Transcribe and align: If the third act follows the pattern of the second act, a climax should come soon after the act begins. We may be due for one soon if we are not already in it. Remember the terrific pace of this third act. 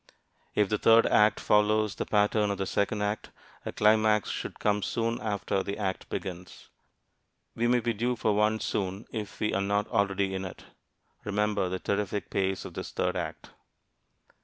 If 0.55 0.67
the 0.67 0.79
third 0.79 1.05
act 1.05 1.39
follows 1.39 1.93
the 1.93 2.07
pattern 2.07 2.49
of 2.49 2.57
the 2.57 2.65
second 2.65 3.03
act, 3.03 3.29
a 3.67 3.71
climax 3.71 4.31
should 4.31 4.57
come 4.57 4.81
soon 4.81 5.21
after 5.21 5.61
the 5.61 5.77
act 5.77 6.09
begins. 6.09 6.69
We 7.53 7.67
may 7.67 7.81
be 7.81 7.93
due 7.93 8.15
for 8.15 8.33
one 8.33 8.59
soon 8.61 9.05
if 9.11 9.39
we 9.39 9.53
are 9.53 9.61
not 9.61 9.87
already 9.89 10.33
in 10.33 10.43
it. 10.43 10.65
Remember 11.23 11.69
the 11.69 11.77
terrific 11.77 12.31
pace 12.31 12.65
of 12.65 12.73
this 12.73 12.89
third 12.89 13.15
act. 13.15 13.51